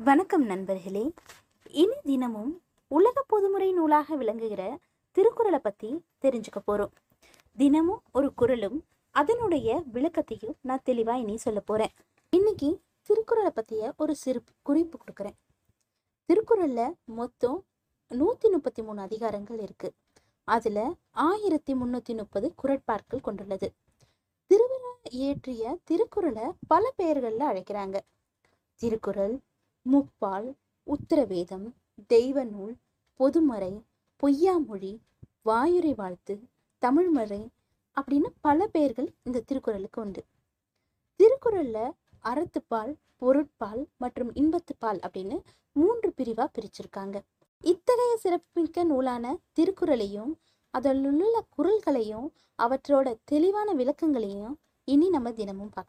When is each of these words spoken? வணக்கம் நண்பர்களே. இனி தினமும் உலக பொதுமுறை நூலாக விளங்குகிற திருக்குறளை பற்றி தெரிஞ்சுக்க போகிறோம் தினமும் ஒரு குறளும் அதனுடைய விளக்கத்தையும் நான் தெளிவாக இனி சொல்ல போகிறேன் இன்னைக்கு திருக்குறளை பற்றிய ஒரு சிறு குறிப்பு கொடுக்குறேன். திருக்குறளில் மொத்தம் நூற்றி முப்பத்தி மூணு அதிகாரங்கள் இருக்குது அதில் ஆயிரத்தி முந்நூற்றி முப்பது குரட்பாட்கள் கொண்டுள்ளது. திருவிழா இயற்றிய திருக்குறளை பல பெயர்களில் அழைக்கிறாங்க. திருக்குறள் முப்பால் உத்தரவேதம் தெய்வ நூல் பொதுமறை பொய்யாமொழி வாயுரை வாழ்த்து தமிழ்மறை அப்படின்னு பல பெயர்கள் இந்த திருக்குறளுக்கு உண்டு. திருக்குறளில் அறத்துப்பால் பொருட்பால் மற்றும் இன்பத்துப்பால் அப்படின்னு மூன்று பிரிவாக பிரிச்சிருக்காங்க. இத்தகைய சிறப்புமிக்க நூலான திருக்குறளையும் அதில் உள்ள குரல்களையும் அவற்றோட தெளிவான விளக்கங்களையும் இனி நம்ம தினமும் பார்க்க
வணக்கம் 0.00 0.42
நண்பர்களே. 0.46 1.02
இனி 1.72 1.94
தினமும் 2.02 2.50
உலக 2.90 3.22
பொதுமுறை 3.26 3.68
நூலாக 3.72 4.16
விளங்குகிற 4.16 4.62
திருக்குறளை 5.16 5.58
பற்றி 5.58 5.90
தெரிஞ்சுக்க 6.24 6.58
போகிறோம் 6.64 6.92
தினமும் 7.58 8.02
ஒரு 8.12 8.28
குறளும் 8.34 8.76
அதனுடைய 9.10 9.78
விளக்கத்தையும் 9.92 10.56
நான் 10.60 10.84
தெளிவாக 10.84 11.18
இனி 11.18 11.36
சொல்ல 11.36 11.60
போகிறேன் 11.60 11.94
இன்னைக்கு 12.32 12.70
திருக்குறளை 13.02 13.50
பற்றிய 13.50 13.94
ஒரு 13.96 14.14
சிறு 14.14 14.42
குறிப்பு 14.62 14.98
கொடுக்குறேன். 14.98 15.36
திருக்குறளில் 16.28 16.94
மொத்தம் 17.04 17.58
நூற்றி 18.10 18.48
முப்பத்தி 18.48 18.82
மூணு 18.82 19.02
அதிகாரங்கள் 19.02 19.64
இருக்குது 19.66 19.96
அதில் 20.44 20.84
ஆயிரத்தி 21.10 21.74
முந்நூற்றி 21.74 22.14
முப்பது 22.14 22.54
குரட்பாட்கள் 22.54 23.20
கொண்டுள்ளது. 23.20 23.70
திருவிழா 24.50 24.94
இயற்றிய 25.10 25.76
திருக்குறளை 25.84 26.46
பல 26.68 26.92
பெயர்களில் 26.96 27.50
அழைக்கிறாங்க. 27.50 27.98
திருக்குறள் 28.80 29.36
முப்பால் 29.86 30.48
உத்தரவேதம் 30.86 31.66
தெய்வ 32.06 32.44
நூல் 32.44 32.74
பொதுமறை 33.20 33.72
பொய்யாமொழி 34.22 34.92
வாயுரை 35.44 35.94
வாழ்த்து 35.94 36.34
தமிழ்மறை 36.82 37.42
அப்படின்னு 37.96 38.28
பல 38.40 38.66
பெயர்கள் 38.66 39.08
இந்த 39.22 39.40
திருக்குறளுக்கு 39.40 40.00
உண்டு. 40.00 40.22
திருக்குறளில் 41.16 41.94
அறத்துப்பால் 42.24 42.92
பொருட்பால் 43.16 43.82
மற்றும் 43.96 44.32
இன்பத்துப்பால் 44.34 45.00
அப்படின்னு 45.00 45.36
மூன்று 45.72 46.12
பிரிவாக 46.12 46.48
பிரிச்சிருக்காங்க. 46.56 47.16
இத்தகைய 47.64 48.16
சிறப்புமிக்க 48.16 48.84
நூலான 48.84 49.24
திருக்குறளையும் 49.58 50.32
அதில் 50.70 51.04
உள்ள 51.04 51.36
குரல்களையும் 51.56 52.26
அவற்றோட 52.58 53.06
தெளிவான 53.24 53.68
விளக்கங்களையும் 53.74 54.54
இனி 54.84 55.08
நம்ம 55.08 55.32
தினமும் 55.32 55.68
பார்க்க 55.68 55.84